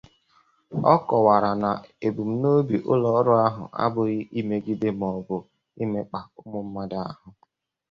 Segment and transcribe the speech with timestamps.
[0.93, 1.69] Ọ kọwara na
[2.07, 5.35] ebumnobi ụlọọrụ ahụ abụghị imegide maọbụ
[5.83, 7.27] imekpà ụmụ mmadụ ahụ